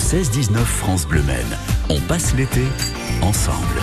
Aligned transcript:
16-19 0.00 0.64
France 0.64 1.06
Bleu 1.06 1.22
Maine. 1.22 1.58
On 1.90 2.00
passe 2.00 2.34
l'été 2.34 2.62
ensemble. 3.20 3.80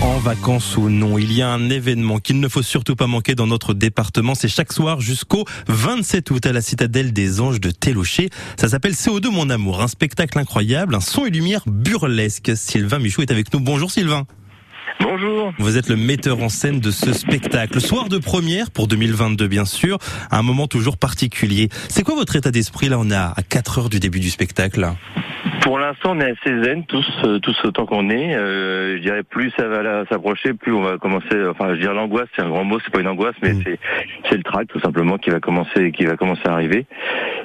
En 0.00 0.18
vacances 0.18 0.76
ou 0.76 0.88
non, 0.88 1.18
il 1.18 1.32
y 1.32 1.42
a 1.42 1.50
un 1.50 1.68
événement 1.68 2.18
qu'il 2.18 2.38
ne 2.38 2.48
faut 2.48 2.62
surtout 2.62 2.94
pas 2.94 3.08
manquer 3.08 3.34
dans 3.34 3.48
notre 3.48 3.74
département. 3.74 4.36
C'est 4.36 4.48
chaque 4.48 4.72
soir 4.72 5.00
jusqu'au 5.00 5.44
27 5.66 6.30
août 6.30 6.46
à 6.46 6.52
la 6.52 6.60
citadelle 6.60 7.12
des 7.12 7.40
Anges 7.40 7.60
de 7.60 7.70
Télocher. 7.72 8.30
Ça 8.56 8.68
s'appelle 8.68 8.92
CO2 8.92 9.28
Mon 9.30 9.50
Amour, 9.50 9.82
un 9.82 9.88
spectacle 9.88 10.38
incroyable, 10.38 10.94
un 10.94 11.00
son 11.00 11.26
et 11.26 11.30
lumière 11.30 11.62
burlesque. 11.66 12.52
Sylvain 12.54 13.00
Michou 13.00 13.22
est 13.22 13.32
avec 13.32 13.52
nous. 13.52 13.58
Bonjour 13.58 13.90
Sylvain. 13.90 14.24
Bonjour. 15.18 15.54
Vous 15.58 15.78
êtes 15.78 15.88
le 15.88 15.96
metteur 15.96 16.42
en 16.42 16.50
scène 16.50 16.78
de 16.78 16.90
ce 16.90 17.14
spectacle. 17.14 17.80
Soir 17.80 18.10
de 18.10 18.18
première 18.18 18.70
pour 18.70 18.86
2022 18.86 19.48
bien 19.48 19.64
sûr, 19.64 19.96
un 20.30 20.42
moment 20.42 20.66
toujours 20.66 20.98
particulier. 20.98 21.70
C'est 21.88 22.02
quoi 22.02 22.16
votre 22.16 22.36
état 22.36 22.50
d'esprit 22.50 22.90
là? 22.90 22.98
On 22.98 23.08
est 23.08 23.14
à 23.14 23.34
4 23.48 23.78
heures 23.78 23.88
du 23.88 23.98
début 23.98 24.20
du 24.20 24.28
spectacle. 24.28 24.86
Pour 25.62 25.80
l'instant, 25.80 26.12
on 26.14 26.20
est 26.20 26.30
assez 26.30 26.62
zen, 26.62 26.84
tous, 26.84 27.04
euh, 27.24 27.40
tous 27.40 27.56
autant 27.64 27.86
qu'on 27.86 28.08
est. 28.08 28.36
Euh, 28.36 28.98
je 28.98 29.02
dirais 29.02 29.24
plus 29.24 29.50
ça 29.56 29.66
va 29.66 30.04
s'approcher, 30.06 30.54
plus 30.54 30.72
on 30.72 30.82
va 30.82 30.96
commencer. 30.96 31.44
Enfin, 31.50 31.74
je 31.74 31.80
dirais 31.80 31.94
l'angoisse, 31.94 32.28
c'est 32.36 32.42
un 32.42 32.48
grand 32.50 32.62
mot, 32.62 32.78
c'est 32.84 32.92
pas 32.92 33.00
une 33.00 33.08
angoisse, 33.08 33.34
mais 33.42 33.52
mm. 33.52 33.62
c'est 34.28 34.36
le 34.36 34.44
trac 34.44 34.68
tout 34.68 34.78
simplement 34.78 35.18
qui 35.18 35.30
va 35.30 35.40
commencer, 35.40 35.90
qui 35.90 36.04
va 36.04 36.16
commencer 36.16 36.42
à 36.44 36.52
arriver. 36.52 36.86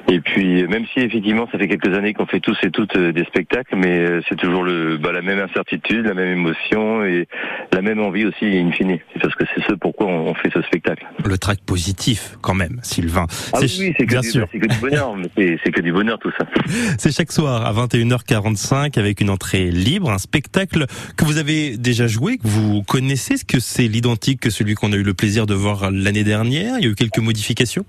Et 0.08 0.20
puis, 0.20 0.64
même 0.68 0.84
si 0.92 1.00
effectivement, 1.00 1.48
ça 1.50 1.58
fait 1.58 1.66
quelques 1.66 1.96
années 1.96 2.14
qu'on 2.14 2.26
fait 2.26 2.38
tous 2.38 2.56
et 2.62 2.70
toutes 2.70 2.94
euh, 2.96 3.12
des 3.12 3.24
spectacles, 3.24 3.74
mais 3.76 4.20
c'est 4.28 4.36
toujours 4.36 4.62
le, 4.62 4.98
bah, 4.98 5.10
la 5.10 5.22
même 5.22 5.40
incertitude, 5.40 6.06
la 6.06 6.14
même 6.14 6.38
émotion 6.38 7.04
et 7.04 7.26
la 7.72 7.82
même 7.82 8.00
envie 8.00 8.24
aussi, 8.24 8.44
in 8.44 8.70
fine. 8.72 8.98
Parce 9.20 9.34
que 9.34 9.44
c'est 9.54 9.62
ce 9.64 9.72
pourquoi 9.74 10.06
on, 10.06 10.34
fait 10.34 10.50
ce 10.52 10.62
spectacle. 10.62 11.06
Le 11.24 11.38
trac 11.38 11.60
positif, 11.60 12.36
quand 12.40 12.54
même, 12.54 12.78
Sylvain. 12.82 13.26
Ah 13.52 13.58
oui, 13.60 13.94
c'est 13.96 14.06
que, 14.06 14.14
que, 14.14 14.66
du 14.66 14.80
bonheur. 14.80 15.16
c'est 15.36 15.70
que 15.70 15.80
du 15.80 15.92
bonheur 15.92 16.18
tout 16.18 16.30
ça. 16.38 16.46
C'est 16.98 17.14
chaque 17.14 17.32
soir 17.32 17.64
à 17.66 17.72
21 17.72 18.02
1h45 18.02 18.98
avec 18.98 19.20
une 19.20 19.30
entrée 19.30 19.70
libre, 19.70 20.10
un 20.10 20.18
spectacle 20.18 20.86
que 21.16 21.24
vous 21.24 21.38
avez 21.38 21.76
déjà 21.76 22.06
joué, 22.06 22.38
que 22.38 22.46
vous 22.46 22.82
connaissez, 22.82 23.34
est-ce 23.34 23.44
que 23.44 23.60
c'est 23.60 23.88
l'identique 23.88 24.40
que 24.40 24.50
celui 24.50 24.74
qu'on 24.74 24.92
a 24.92 24.96
eu 24.96 25.02
le 25.02 25.14
plaisir 25.14 25.46
de 25.46 25.54
voir 25.54 25.90
l'année 25.90 26.24
dernière? 26.24 26.76
Il 26.78 26.84
y 26.84 26.88
a 26.88 26.90
eu 26.90 26.94
quelques 26.94 27.18
modifications? 27.18 27.84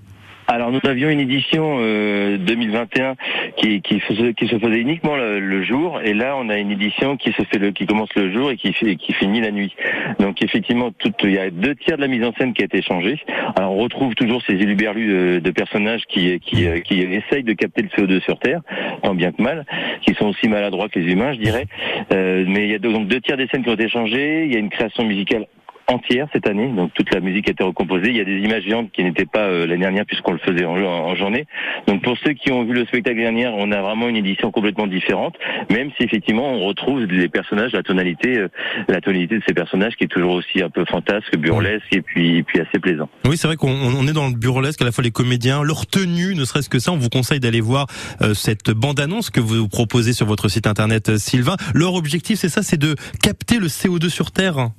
Alors 0.46 0.70
nous 0.70 0.80
avions 0.84 1.08
une 1.08 1.20
édition 1.20 1.78
2021 1.78 3.04
euh, 3.04 3.14
qui, 3.56 3.80
qui, 3.82 4.00
qui, 4.00 4.46
se 4.48 4.58
faisait 4.58 4.78
uniquement 4.78 5.16
le, 5.16 5.62
jour, 5.62 6.00
et 6.02 6.14
là 6.14 6.34
on 6.36 6.48
a 6.48 6.58
une 6.58 6.70
édition 6.70 7.16
qui 7.16 7.32
se 7.32 7.42
fait 7.44 7.58
le, 7.58 7.70
qui 7.70 7.86
commence 7.86 8.14
le 8.14 8.32
jour 8.32 8.50
et 8.50 8.56
qui, 8.56 8.72
qui 8.72 9.12
finit 9.14 9.40
la 9.40 9.50
nuit. 9.50 9.74
Donc 10.18 10.42
effectivement, 10.42 10.90
tout, 10.92 11.12
il 11.22 11.32
y 11.32 11.38
a 11.38 11.50
deux 11.50 11.74
tiers 11.74 11.96
de 11.96 12.02
la 12.02 12.08
mise 12.08 12.24
en 12.24 12.32
scène 12.34 12.52
qui 12.52 12.62
a 12.62 12.66
été 12.66 12.82
changée. 12.82 13.18
Alors 13.56 13.72
on 13.72 13.82
retrouve 13.82 14.14
toujours 14.14 14.42
ces 14.42 14.54
éluberlus 14.54 15.40
de, 15.40 15.50
personnages 15.50 16.02
qui, 16.08 16.38
qui, 16.40 16.66
qui 16.82 17.00
essayent 17.00 17.44
de 17.44 17.52
capter 17.52 17.82
le 17.82 17.88
CO2 17.88 18.20
sur 18.22 18.38
Terre, 18.38 18.60
tant 19.02 19.14
bien 19.14 19.32
que 19.32 19.42
mal, 19.42 19.64
qui 20.02 20.14
sont 20.14 20.26
aussi 20.26 20.48
maladroits 20.48 20.88
que 20.88 20.98
les 20.98 21.12
humains, 21.12 21.32
je 21.32 21.38
dirais. 21.38 21.66
Euh, 22.12 22.44
mais 22.46 22.64
il 22.64 22.70
y 22.70 22.74
a 22.74 22.78
donc 22.78 23.08
deux 23.08 23.20
tiers 23.20 23.36
des 23.36 23.46
scènes 23.48 23.62
qui 23.62 23.70
ont 23.70 23.74
été 23.74 23.88
changées. 23.88 24.44
Il 24.44 24.52
y 24.52 24.56
a 24.56 24.58
une 24.58 24.70
création 24.70 25.04
musicale 25.04 25.46
entière 25.86 26.28
cette 26.32 26.48
année, 26.48 26.68
donc 26.68 26.92
toute 26.94 27.12
la 27.12 27.20
musique 27.20 27.48
a 27.48 27.52
été 27.52 27.62
recomposée. 27.62 28.08
Il 28.08 28.16
y 28.16 28.20
a 28.20 28.24
des 28.24 28.38
images 28.38 28.64
géantes 28.64 28.90
qui 28.92 29.04
n'étaient 29.04 29.26
pas 29.26 29.46
euh, 29.46 29.66
l'année 29.66 29.82
dernière 29.82 30.06
puisqu'on 30.06 30.32
le 30.32 30.38
faisait 30.38 30.64
en, 30.64 31.14
journée. 31.14 31.46
Donc 31.86 32.02
pour 32.02 32.16
ceux 32.24 32.32
qui 32.32 32.50
ont 32.50 32.64
vu 32.64 32.72
le 32.72 32.84
spectacle 32.86 33.18
dernière, 33.18 33.52
on 33.54 33.70
a 33.72 33.80
vraiment 33.80 34.08
une 34.08 34.16
édition 34.16 34.50
complètement 34.50 34.86
différente, 34.86 35.36
même 35.70 35.90
si 35.96 36.04
effectivement 36.04 36.52
on 36.52 36.60
retrouve 36.60 37.04
les 37.04 37.28
personnages, 37.28 37.72
la 37.72 37.82
tonalité, 37.82 38.38
euh, 38.38 38.48
la 38.88 39.00
tonalité 39.00 39.38
de 39.38 39.42
ces 39.46 39.54
personnages 39.54 39.94
qui 39.96 40.04
est 40.04 40.08
toujours 40.08 40.32
aussi 40.32 40.62
un 40.62 40.70
peu 40.70 40.84
fantasque, 40.84 41.36
burlesque 41.36 41.92
et 41.92 42.02
puis, 42.02 42.42
puis 42.42 42.60
assez 42.60 42.78
plaisant. 42.78 43.08
Oui, 43.26 43.36
c'est 43.36 43.46
vrai 43.46 43.56
qu'on 43.56 44.06
est 44.06 44.12
dans 44.12 44.28
le 44.28 44.34
burlesque 44.34 44.80
à 44.82 44.84
la 44.84 44.92
fois 44.92 45.04
les 45.04 45.10
comédiens, 45.10 45.62
leur 45.62 45.86
tenue, 45.86 46.34
ne 46.34 46.44
serait-ce 46.44 46.68
que 46.68 46.78
ça. 46.78 46.92
On 46.92 46.96
vous 46.96 47.10
conseille 47.10 47.40
d'aller 47.40 47.60
voir 47.60 47.86
euh, 48.22 48.34
cette 48.34 48.70
bande-annonce 48.70 49.30
que 49.30 49.40
vous 49.40 49.68
proposez 49.68 50.12
sur 50.12 50.26
votre 50.26 50.48
site 50.48 50.66
internet, 50.66 51.16
Sylvain. 51.18 51.56
Leur 51.74 51.94
objectif, 51.94 52.38
c'est 52.38 52.48
ça, 52.48 52.62
c'est 52.62 52.78
de 52.78 52.94
capter 53.22 53.58
le 53.58 53.68
CO2 53.68 54.08
sur 54.08 54.30
Terre. 54.30 54.70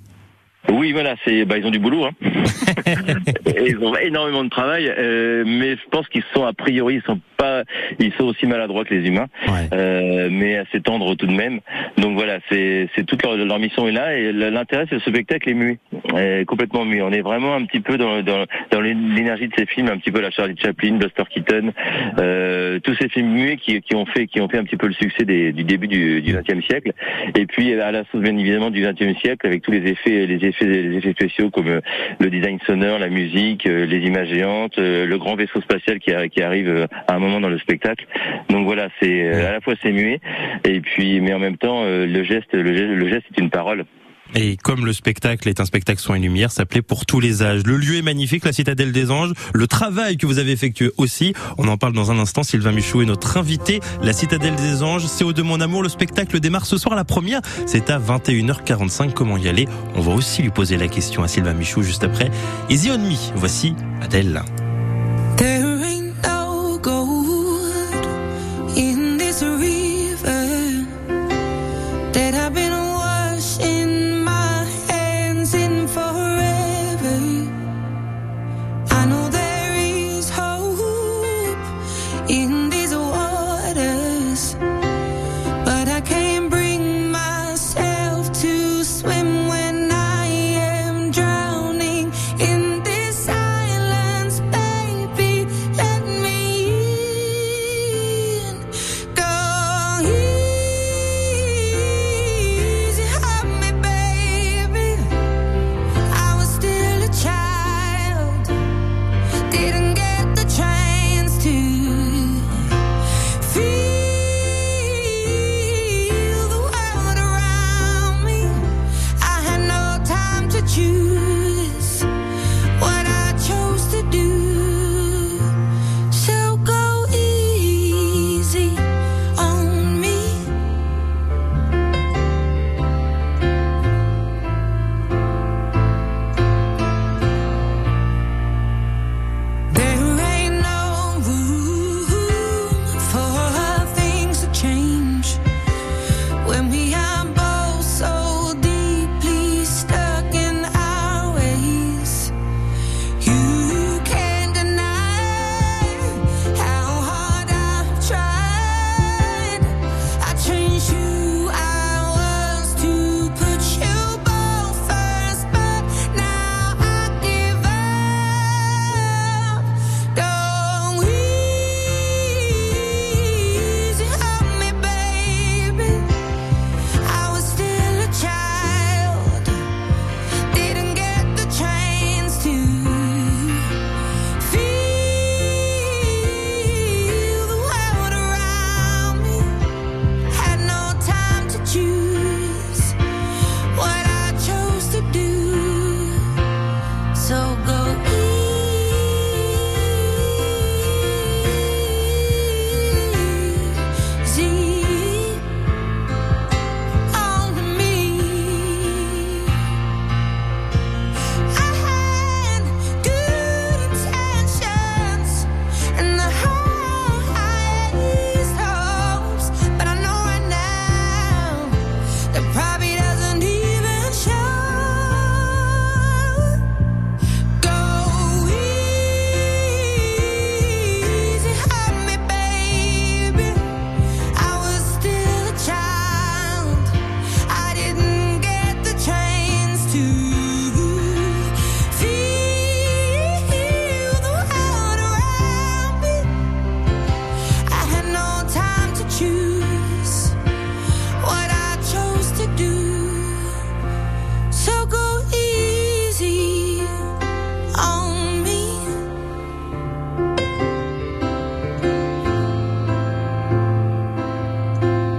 Oui, 0.72 0.92
voilà, 0.94 1.16
c'est 1.24 1.46
bah 1.46 1.58
ils 1.58 1.66
ont 1.66 1.72
du 1.72 1.80
boulot, 1.80 2.06
hein. 2.06 2.12
ils 3.66 3.78
ont 3.78 3.96
énormément 3.98 4.44
de 4.44 4.50
travail, 4.50 4.92
euh, 4.98 5.44
mais 5.46 5.72
je 5.72 5.90
pense 5.92 6.08
qu'ils 6.08 6.24
sont 6.34 6.44
a 6.44 6.54
priori 6.54 6.96
ils 6.96 7.02
sont 7.04 7.20
pas, 7.38 7.64
ils 8.00 8.14
sont 8.14 8.26
aussi 8.26 8.48
maladroits 8.48 8.84
que 8.86 8.94
les 8.94 9.08
humains, 9.08 9.28
euh, 9.74 10.30
mais 10.32 10.58
assez 10.58 10.82
tendres 10.82 11.16
tout 11.16 11.28
de 11.28 11.34
même. 11.34 11.60
Donc 11.98 12.16
voilà, 12.16 12.40
c'est 12.50 12.90
c'est 12.96 13.06
toute 13.06 13.24
leur, 13.24 13.38
leur, 13.38 13.60
mission 13.60 13.88
est 13.88 13.92
là 13.92 14.18
et 14.18 14.32
l'intérêt 14.32 14.86
c'est 14.90 15.00
ce 15.00 15.10
spectacle 15.10 15.50
est 15.50 15.54
muet, 15.54 15.78
est 16.18 16.46
complètement 16.46 16.86
muet. 16.86 17.02
On 17.02 17.12
est 17.12 17.22
vraiment 17.22 17.54
un 17.54 17.66
petit 17.66 17.80
peu 17.80 17.98
dans 17.98 18.22
dans, 18.24 18.46
dans 18.72 18.82
l'énergie 18.82 19.48
de 19.48 19.54
ces 19.58 19.66
films, 19.68 19.90
un 19.90 19.98
petit 19.98 20.12
peu 20.12 20.22
la 20.22 20.32
Charlie 20.32 20.58
Chaplin, 20.58 20.94
Buster 20.94 21.24
Keaton, 21.30 21.74
euh, 22.20 22.80
tous 22.80 22.96
ces 22.96 23.10
films 23.10 23.30
muets 23.30 23.58
qui, 23.58 23.82
qui 23.82 23.96
ont 23.96 24.06
fait 24.06 24.26
qui 24.28 24.42
ont 24.42 24.50
fait 24.50 24.58
un 24.58 24.64
petit 24.64 24.78
peu 24.78 24.88
le 24.88 24.94
succès 24.94 25.26
des, 25.26 25.52
du 25.52 25.64
début 25.64 25.88
du 25.88 26.22
XXe 26.22 26.66
siècle, 26.66 26.94
et 27.36 27.46
puis 27.46 27.80
à 27.80 27.92
la 27.92 28.04
sauce 28.12 28.22
bien 28.22 28.36
évidemment 28.38 28.72
du 28.72 28.82
XXe 28.82 29.20
siècle 29.20 29.46
avec 29.46 29.62
tous 29.62 29.72
les 29.72 29.92
effets 29.92 30.26
les 30.26 30.46
effets 30.48 30.55
les 30.62 30.98
effets 30.98 31.12
spéciaux 31.12 31.50
comme 31.50 31.68
euh, 31.68 31.82
le 32.20 32.30
design 32.30 32.60
sonore, 32.66 33.00
la 33.00 33.10
musique, 33.10 33.68
euh, 33.68 33.86
les 33.86 34.00
images 34.00 34.30
géantes, 34.30 34.78
euh, 34.78 35.06
le 35.06 35.18
grand 35.18 35.36
vaisseau 35.36 35.62
spatial 35.62 36.00
qui, 36.00 36.42
arrive 36.42 36.88
à 37.08 37.16
un 37.16 37.20
moment 37.20 37.40
dans 37.40 37.50
le 37.50 37.58
spectacle. 37.58 38.06
Donc 38.50 38.66
voilà, 38.66 38.90
c'est 39.00 39.30
à 39.30 39.52
la 39.52 39.62
fois 39.62 39.74
c'est 39.82 39.92
muet 39.92 40.20
et 40.64 40.80
puis 40.82 41.22
mais 41.22 41.34
en 41.34 41.40
même 41.40 41.58
temps 41.58 41.84
le 41.86 42.24
geste 42.24 42.54
le 42.54 43.08
geste 43.08 43.26
est 43.36 43.42
une 43.42 43.50
parole. 43.50 43.86
Et 44.36 44.58
comme 44.58 44.86
le 44.86 44.92
spectacle 44.92 45.48
est 45.48 45.62
un 45.62 45.66
spectacle 45.66 46.02
son 46.02 46.14
et 46.14 46.20
lumière, 46.20 46.52
ça 46.52 46.66
plaît 46.66 46.82
pour 46.82 47.06
tous 47.06 47.22
les 47.22 47.42
âges. 47.42 47.64
Le 47.66 47.78
lieu 47.78 47.96
est 47.96 48.02
magnifique, 48.02 48.44
la 48.44 48.52
citadelle 48.52 48.92
des 48.92 49.10
anges. 49.10 49.32
Le 49.54 49.66
travail 49.66 50.18
que 50.18 50.26
vous 50.26 50.40
avez 50.40 50.52
effectué 50.52 50.92
aussi, 50.98 51.34
on 51.58 51.70
en 51.70 51.78
parle 51.78 51.94
dans 51.94 52.12
un 52.12 52.20
instant. 52.20 52.44
Sylvain 52.44 52.74
Michou 52.74 53.02
est 53.02 53.06
notre 53.06 53.38
invité. 53.38 53.80
La 54.02 54.12
citadelle 54.12 54.56
des 54.56 54.84
anges, 54.84 55.06
c'est 55.06 55.24
au 55.24 55.32
de 55.32 55.42
mon 55.42 55.62
amour. 55.62 55.84
Le 55.84 55.90
spectacle 55.90 56.40
démarre 56.42 56.66
ce 56.66 56.78
soir. 56.78 56.96
La 56.96 57.06
première, 57.06 57.42
c'est 57.66 57.90
à 57.90 57.98
21h45. 57.98 59.14
Comment 59.14 59.38
y 59.38 59.48
aller? 59.48 59.68
On 59.96 60.02
va 60.02 60.12
aussi 60.12 60.42
lui 60.42 60.52
poser 60.52 60.76
la 60.76 60.90
question 60.90 61.24
à 61.24 61.30
Sylvain 61.30 61.54
Michou 61.54 61.82
juste 61.82 62.04
après. 62.04 62.30
Easy 62.70 62.92
on. 62.92 63.00
Voici 63.36 63.74
Adèle. 64.02 64.44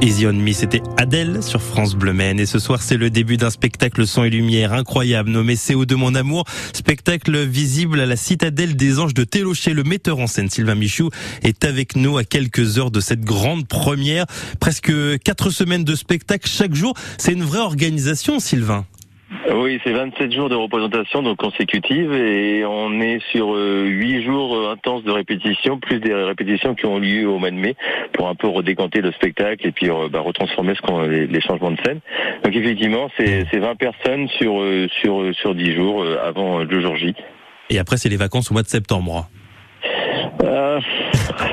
Easy 0.07 0.25
on 0.25 0.35
Me, 0.35 0.53
c'était 0.53 0.83
Adèle 0.99 1.43
sur 1.43 1.61
France 1.61 1.97
Bleu 1.97 2.13
Maine. 2.13 2.39
Et 2.39 2.47
ce 2.47 2.61
soir, 2.61 2.81
c'est 2.81 2.97
le 2.97 3.11
début 3.11 3.37
d'un 3.37 3.51
spectacle 3.51 4.07
son 4.07 4.23
et 4.23 4.31
lumière 4.31 4.73
incroyable 4.73 5.31
nommé 5.31 5.57
CO2 5.57 5.97
Mon 5.97 6.15
Amour. 6.15 6.45
Spectacle 6.73 7.37
visible 7.45 7.99
à 7.99 8.07
la 8.07 8.15
citadelle 8.15 8.77
des 8.77 9.01
Anges 9.01 9.15
de 9.15 9.25
Télocher. 9.25 9.75
Le 9.75 9.83
metteur 9.83 10.21
en 10.21 10.29
scène, 10.29 10.49
Sylvain 10.49 10.77
Michou, 10.77 11.11
est 11.43 11.65
avec 11.65 11.97
nous 11.97 12.19
à 12.19 12.23
quelques 12.23 12.79
heures 12.79 12.93
de 12.93 13.01
cette 13.01 13.23
grande 13.23 13.67
première. 13.67 14.27
Presque 14.61 14.93
quatre 15.25 15.51
semaines 15.51 15.83
de 15.83 15.97
spectacle 15.97 16.49
chaque 16.49 16.77
jour. 16.77 16.95
C'est 17.19 17.33
une 17.33 17.43
vraie 17.43 17.59
organisation, 17.59 18.39
Sylvain. 18.39 18.87
Oui, 19.53 19.81
c'est 19.83 19.93
27 19.93 20.33
jours 20.33 20.49
de 20.49 20.55
représentation 20.55 21.21
donc 21.23 21.39
consécutive 21.39 22.13
et 22.13 22.65
on 22.65 23.01
est 23.01 23.19
sur 23.33 23.55
euh, 23.55 23.85
8 23.85 24.23
jours 24.23 24.55
euh, 24.55 24.73
intenses 24.73 25.03
de 25.03 25.11
répétition, 25.11 25.79
plus 25.81 25.99
des 25.99 26.15
répétitions 26.15 26.77
qui 26.77 26.87
ont 26.87 26.99
lieu 26.99 27.29
au 27.29 27.39
mois 27.39 27.51
de 27.51 27.57
mai 27.57 27.75
pour 28.13 28.29
un 28.29 28.37
peu 28.37 28.47
redécanter 28.47 29.01
le 29.01 29.11
spectacle 29.13 29.67
et 29.67 29.73
puis 29.73 29.91
euh, 29.91 30.09
bah, 30.09 30.21
retransformer 30.21 30.75
ce 30.77 30.83
qu'on, 30.83 31.03
les, 31.03 31.27
les, 31.27 31.41
changements 31.41 31.73
de 31.73 31.79
scène. 31.85 32.01
Donc 32.45 32.55
effectivement, 32.55 33.11
c'est, 33.17 33.45
20 33.53 33.75
personnes 33.75 34.29
sur 34.29 34.61
euh, 34.61 34.87
sur 35.01 35.35
sur 35.35 35.57
10 35.57 35.75
jours 35.75 36.05
avant 36.23 36.61
le 36.61 36.81
jour 36.81 36.95
J. 36.97 37.15
Et 37.71 37.81
après, 37.81 37.97
c'est 37.97 38.09
les 38.09 38.17
vacances 38.17 38.51
au 38.53 38.55
mois 38.55 38.63
de 38.63 38.69
septembre. 38.69 39.29
Euh, 40.47 40.81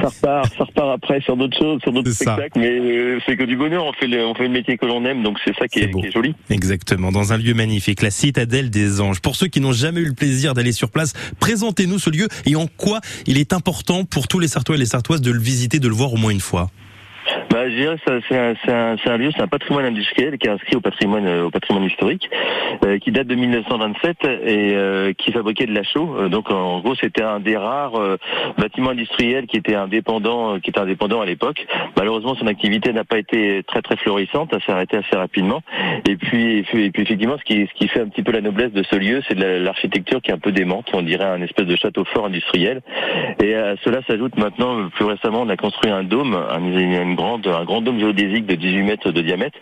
ça 0.01 0.07
repart, 0.07 0.53
ça 0.57 0.63
repart 0.63 0.89
après 0.93 1.21
sur 1.21 1.35
d'autres 1.35 1.57
choses, 1.57 1.81
sur 1.81 1.91
d'autres 1.91 2.11
spectacles, 2.11 2.59
mais 2.59 2.79
euh, 2.79 3.19
c'est 3.25 3.35
que 3.35 3.43
du 3.43 3.55
bonheur. 3.55 3.85
On 3.85 3.93
fait 3.93 4.07
le, 4.07 4.25
on 4.25 4.35
fait 4.35 4.43
le 4.43 4.49
métier 4.49 4.77
que 4.77 4.85
l'on 4.85 5.03
aime, 5.05 5.23
donc 5.23 5.37
c'est 5.43 5.55
ça 5.57 5.67
qui 5.67 5.79
est, 5.79 5.91
qui 5.91 6.07
est, 6.07 6.11
joli. 6.11 6.35
Exactement, 6.49 7.11
dans 7.11 7.33
un 7.33 7.37
lieu 7.37 7.53
magnifique, 7.53 8.01
la 8.01 8.11
citadelle 8.11 8.69
des 8.69 9.01
Anges. 9.01 9.19
Pour 9.19 9.35
ceux 9.35 9.47
qui 9.47 9.61
n'ont 9.61 9.71
jamais 9.71 10.01
eu 10.01 10.07
le 10.07 10.13
plaisir 10.13 10.53
d'aller 10.53 10.71
sur 10.71 10.91
place, 10.91 11.13
présentez-nous 11.39 11.99
ce 11.99 12.09
lieu 12.09 12.27
et 12.45 12.55
en 12.55 12.67
quoi 12.67 12.99
il 13.25 13.37
est 13.37 13.53
important 13.53 14.05
pour 14.05 14.27
tous 14.27 14.39
les 14.39 14.47
Sartois 14.47 14.75
et 14.75 14.79
les 14.79 14.85
Sartoises 14.85 15.21
de 15.21 15.31
le 15.31 15.39
visiter, 15.39 15.79
de 15.79 15.87
le 15.87 15.95
voir 15.95 16.13
au 16.13 16.17
moins 16.17 16.31
une 16.31 16.39
fois. 16.39 16.69
C'est 17.63 19.09
un, 19.09 19.17
lieu, 19.17 19.31
c'est 19.35 19.41
un 19.41 19.47
patrimoine 19.47 19.85
industriel 19.85 20.37
qui 20.37 20.47
est 20.47 20.51
inscrit 20.51 20.75
au 20.75 20.81
patrimoine, 20.81 21.25
euh, 21.27 21.49
historique, 21.85 22.29
euh, 22.85 22.97
qui 22.99 23.11
date 23.11 23.27
de 23.27 23.35
1927 23.35 24.17
et 24.23 24.73
euh, 24.75 25.13
qui 25.13 25.31
fabriquait 25.31 25.65
de 25.65 25.73
la 25.73 25.83
chaux. 25.83 26.27
Donc 26.29 26.51
en 26.51 26.79
gros, 26.79 26.95
c'était 26.95 27.23
un 27.23 27.39
des 27.39 27.57
rares 27.57 27.93
bâtiments 28.57 28.91
industriels 28.91 29.47
qui 29.47 29.57
était 29.57 29.75
indépendant, 29.75 30.53
à 30.53 31.25
l'époque. 31.25 31.65
Malheureusement, 31.97 32.35
son 32.35 32.47
activité 32.47 32.91
n'a 32.93 33.03
pas 33.03 33.17
été 33.17 33.63
très 33.63 33.81
très 33.81 33.95
florissante, 33.97 34.49
elle 34.53 34.61
s'est 34.61 34.71
arrêtée 34.71 34.97
assez 34.97 35.15
rapidement. 35.15 35.61
Et 36.07 36.15
puis, 36.15 36.59
effectivement, 36.59 37.37
ce 37.37 37.43
qui, 37.43 37.67
ce 37.67 37.73
qui 37.73 37.87
fait 37.87 38.01
un 38.01 38.07
petit 38.07 38.23
peu 38.23 38.31
la 38.31 38.41
noblesse 38.41 38.71
de 38.71 38.83
ce 38.83 38.95
lieu, 38.95 39.21
c'est 39.27 39.35
de 39.35 39.45
l'architecture 39.63 40.21
qui 40.21 40.31
est 40.31 40.33
un 40.33 40.39
peu 40.39 40.51
démente. 40.51 40.87
On 40.93 41.01
dirait 41.01 41.25
un 41.25 41.41
espèce 41.41 41.67
de 41.67 41.75
château 41.75 42.03
fort 42.05 42.25
industriel. 42.25 42.81
Et 43.41 43.55
à 43.55 43.75
cela 43.83 44.01
s'ajoute 44.07 44.37
maintenant, 44.37 44.89
plus 44.89 45.05
récemment, 45.05 45.41
on 45.41 45.49
a 45.49 45.57
construit 45.57 45.91
un 45.91 46.03
dôme, 46.03 46.37
une 46.59 47.15
grande 47.15 47.47
un 47.55 47.65
grand 47.65 47.81
dôme 47.81 47.99
géodésique 47.99 48.45
de 48.45 48.55
18 48.55 48.83
mètres 48.83 49.11
de 49.11 49.21
diamètre, 49.21 49.57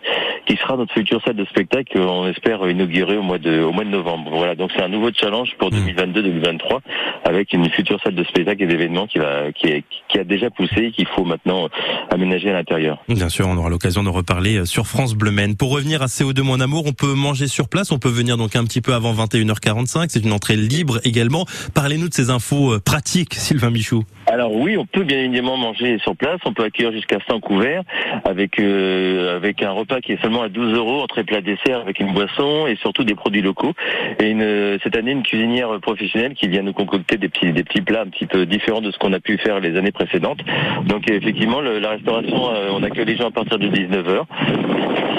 qui 0.46 0.56
sera 0.56 0.76
notre 0.76 0.92
future 0.92 1.20
salle 1.24 1.36
de 1.36 1.44
spectacle 1.44 1.98
qu'on 1.98 2.26
espère 2.26 2.68
inaugurer 2.68 3.16
au 3.16 3.22
mois 3.22 3.38
de, 3.38 3.62
au 3.62 3.72
mois 3.72 3.84
de 3.84 3.90
novembre. 3.90 4.30
Voilà, 4.34 4.54
donc 4.54 4.70
c'est 4.74 4.82
un 4.82 4.88
nouveau 4.88 5.10
challenge 5.12 5.50
pour 5.58 5.70
2022-2023 5.70 6.76
hmm. 6.76 6.80
avec 7.24 7.52
une 7.52 7.68
future 7.70 8.00
salle 8.02 8.14
de 8.14 8.24
spectacle 8.24 8.62
et 8.62 8.66
d'événements 8.66 9.06
qui 9.06 9.18
va, 9.18 9.52
qui, 9.52 9.68
est, 9.68 9.84
qui 10.08 10.18
a 10.18 10.24
déjà 10.24 10.50
poussé 10.50 10.86
et 10.86 10.90
qu'il 10.90 11.06
faut 11.06 11.24
maintenant 11.24 11.68
aménager 12.10 12.50
à 12.50 12.54
l'intérieur. 12.54 12.98
Bien 13.08 13.28
sûr, 13.28 13.46
on 13.48 13.56
aura 13.56 13.68
l'occasion 13.68 14.02
de 14.02 14.08
reparler 14.08 14.58
euh, 14.58 14.64
sur 14.64 14.86
France 14.86 15.14
Bleu 15.14 15.30
Maine. 15.30 15.56
Pour 15.56 15.72
revenir 15.72 16.02
à 16.02 16.06
CO2 16.06 16.42
Mon 16.42 16.60
Amour, 16.60 16.84
on 16.86 16.92
peut 16.92 17.14
manger 17.14 17.46
sur 17.46 17.68
place, 17.68 17.92
on 17.92 17.98
peut 17.98 18.08
venir 18.08 18.36
donc 18.36 18.56
un 18.56 18.64
petit 18.64 18.80
peu 18.80 18.94
avant 18.94 19.12
21h45. 19.12 20.06
C'est 20.08 20.24
une 20.24 20.32
entrée 20.32 20.56
libre 20.56 21.00
également. 21.04 21.46
Parlez-nous 21.74 22.08
de 22.08 22.14
ces 22.14 22.30
infos 22.30 22.74
euh, 22.74 22.80
pratiques, 22.80 23.34
Sylvain 23.34 23.70
Michou. 23.70 24.04
Alors 24.26 24.54
oui, 24.54 24.76
on 24.76 24.86
peut 24.86 25.04
bien 25.04 25.18
évidemment 25.18 25.56
manger 25.56 25.98
sur 25.98 26.16
place. 26.16 26.38
On 26.44 26.52
peut 26.52 26.64
accueillir 26.64 26.92
jusqu'à 26.92 27.18
100 27.28 27.40
couverts 27.40 27.81
avec 28.24 28.58
euh, 28.58 29.36
avec 29.36 29.62
un 29.62 29.70
repas 29.70 30.00
qui 30.00 30.12
est 30.12 30.20
seulement 30.20 30.42
à 30.42 30.48
12 30.48 30.74
euros, 30.74 31.00
entrée 31.02 31.24
plat 31.24 31.40
dessert 31.40 31.80
avec 31.80 32.00
une 32.00 32.12
boisson 32.12 32.66
et 32.66 32.76
surtout 32.76 33.04
des 33.04 33.14
produits 33.14 33.42
locaux. 33.42 33.72
Et 34.20 34.30
une, 34.30 34.78
cette 34.82 34.96
année, 34.96 35.12
une 35.12 35.22
cuisinière 35.22 35.68
professionnelle 35.80 36.34
qui 36.34 36.48
vient 36.48 36.62
nous 36.62 36.72
concocter 36.72 37.16
des 37.16 37.28
petits 37.28 37.52
des 37.52 37.64
petits 37.64 37.82
plats 37.82 38.02
un 38.02 38.08
petit 38.08 38.26
peu 38.26 38.46
différents 38.46 38.80
de 38.80 38.90
ce 38.90 38.98
qu'on 38.98 39.12
a 39.12 39.20
pu 39.20 39.38
faire 39.38 39.60
les 39.60 39.76
années 39.76 39.92
précédentes. 39.92 40.40
Donc 40.86 41.10
effectivement, 41.10 41.60
le, 41.60 41.78
la 41.78 41.90
restauration, 41.90 42.50
euh, 42.50 42.70
on 42.72 42.82
accueille 42.82 43.06
les 43.06 43.16
gens 43.16 43.28
à 43.28 43.30
partir 43.30 43.58
de 43.58 43.68
19 43.68 44.06
h 44.06 44.22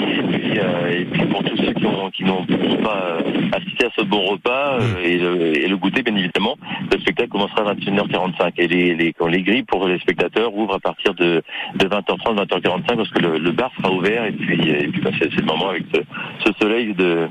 et 0.06 0.22
puis, 0.22 0.58
euh, 0.58 1.00
et 1.00 1.04
puis 1.04 1.26
pour 1.26 1.42
tous 1.42 1.56
ceux 1.56 1.72
qui 1.72 1.82
n'ont 1.82 2.10
qui 2.10 2.24
n'ont 2.24 2.44
pas 2.82 3.18
assisté 3.52 3.86
à 3.86 3.90
ce 3.96 4.04
bon 4.04 4.24
repas 4.24 4.78
euh, 4.80 5.02
et, 5.02 5.16
le, 5.18 5.56
et, 5.56 5.68
le, 5.68 5.76
goûter, 5.76 6.02
bien 6.02 6.14
évidemment, 6.14 6.56
le 6.90 6.98
spectacle 7.00 7.30
commencera 7.30 7.68
à 7.68 7.74
21h45 7.74 8.52
et 8.58 8.68
les, 8.68 8.94
les, 8.94 9.12
quand 9.12 9.26
les 9.26 9.42
grilles 9.42 9.62
pour 9.62 9.86
les 9.86 9.98
spectateurs 9.98 10.54
ouvrent 10.54 10.74
à 10.74 10.80
partir 10.80 11.14
de, 11.14 11.42
de 11.76 11.86
20h30, 11.86 12.38
20h45 12.58 12.96
parce 12.96 13.10
que 13.10 13.20
le, 13.20 13.38
le, 13.38 13.52
bar 13.52 13.70
sera 13.76 13.90
ouvert 13.92 14.24
et 14.24 14.32
puis, 14.32 14.68
et 14.68 14.88
puis 14.88 15.00
bah, 15.00 15.10
c'est 15.18 15.30
le 15.30 15.44
moment 15.44 15.70
avec 15.70 15.84
ce, 15.92 16.00
ce 16.44 16.52
soleil 16.60 16.94
de, 16.94 17.28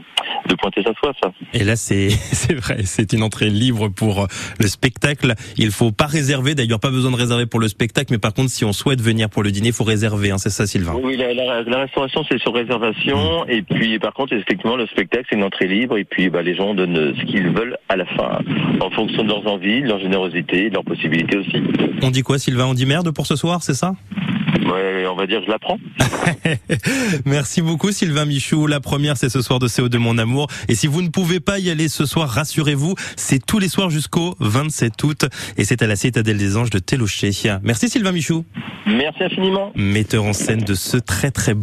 de 0.47 0.55
pointer 0.55 0.83
sa 0.83 0.93
soif. 0.93 1.15
Ça. 1.21 1.31
Et 1.53 1.63
là, 1.63 1.75
c'est 1.75 2.09
c'est 2.09 2.53
vrai, 2.53 2.83
c'est 2.83 3.13
une 3.13 3.23
entrée 3.23 3.49
libre 3.49 3.89
pour 3.89 4.27
le 4.59 4.67
spectacle. 4.67 5.33
Il 5.57 5.71
faut 5.71 5.91
pas 5.91 6.05
réserver, 6.05 6.55
d'ailleurs 6.55 6.79
pas 6.79 6.91
besoin 6.91 7.11
de 7.11 7.17
réserver 7.17 7.45
pour 7.45 7.59
le 7.59 7.67
spectacle, 7.67 8.11
mais 8.11 8.19
par 8.19 8.33
contre, 8.33 8.49
si 8.49 8.65
on 8.65 8.73
souhaite 8.73 9.01
venir 9.01 9.29
pour 9.29 9.43
le 9.43 9.51
dîner, 9.51 9.69
il 9.69 9.73
faut 9.73 9.83
réserver. 9.83 10.31
Hein, 10.31 10.37
c'est 10.37 10.49
ça, 10.49 10.67
Sylvain? 10.67 10.95
Oui, 11.01 11.17
la, 11.17 11.33
la, 11.33 11.63
la 11.63 11.77
restauration 11.79 12.23
c'est 12.29 12.39
sur 12.39 12.53
réservation, 12.53 13.45
mmh. 13.45 13.51
et 13.51 13.61
puis 13.61 13.99
par 13.99 14.13
contre, 14.13 14.33
effectivement, 14.33 14.75
le 14.75 14.87
spectacle 14.87 15.25
c'est 15.29 15.35
une 15.35 15.43
entrée 15.43 15.67
libre, 15.67 15.97
et 15.97 16.03
puis 16.03 16.29
bah, 16.29 16.41
les 16.41 16.55
gens 16.55 16.73
donnent 16.73 17.13
ce 17.17 17.25
qu'ils 17.25 17.49
veulent 17.49 17.77
à 17.89 17.95
la 17.95 18.05
fin, 18.05 18.39
en 18.81 18.89
fonction 18.91 19.23
de 19.23 19.29
leurs 19.29 19.47
envies, 19.47 19.81
de 19.81 19.87
leur 19.87 19.99
générosité, 19.99 20.69
de 20.69 20.73
leurs 20.73 20.83
possibilités 20.83 21.37
aussi. 21.37 21.63
On 22.01 22.11
dit 22.11 22.21
quoi, 22.21 22.37
Sylvain? 22.39 22.65
On 22.65 22.73
dit 22.73 22.85
merde 22.85 23.11
pour 23.11 23.27
ce 23.27 23.35
soir, 23.35 23.63
c'est 23.63 23.73
ça? 23.73 23.93
Ouais, 24.65 25.05
on 25.07 25.15
va 25.15 25.27
dire 25.27 25.41
je 25.45 25.49
la 25.49 25.59
prends. 25.59 25.77
Merci 27.25 27.61
beaucoup 27.61 27.91
Sylvain 27.91 28.25
Michou. 28.25 28.67
La 28.67 28.79
première 28.79 29.17
c'est 29.17 29.29
ce 29.29 29.41
soir 29.41 29.59
de 29.59 29.67
CO2 29.67 29.97
Mon 29.97 30.17
Amour. 30.17 30.47
Et 30.67 30.75
si 30.75 30.87
vous 30.87 31.01
ne 31.01 31.09
pouvez 31.09 31.39
pas 31.39 31.59
y 31.59 31.69
aller 31.69 31.87
ce 31.87 32.05
soir, 32.05 32.29
rassurez-vous, 32.29 32.95
c'est 33.15 33.43
tous 33.45 33.59
les 33.59 33.69
soirs 33.69 33.89
jusqu'au 33.89 34.35
27 34.39 35.03
août. 35.03 35.25
Et 35.57 35.65
c'est 35.65 35.81
à 35.81 35.87
la 35.87 35.95
Citadelle 35.95 36.37
des 36.37 36.57
Anges 36.57 36.69
de 36.69 36.79
Téloché. 36.79 37.31
Merci 37.63 37.89
Sylvain 37.89 38.11
Michou. 38.11 38.45
Merci 38.85 39.23
infiniment. 39.23 39.71
Metteur 39.75 40.23
en 40.25 40.33
scène 40.33 40.61
de 40.61 40.73
ce 40.73 40.97
très 40.97 41.31
très 41.31 41.53
beau 41.53 41.61